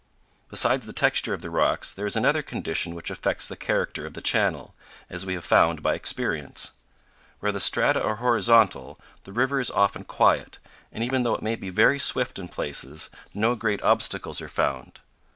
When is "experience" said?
5.93-6.71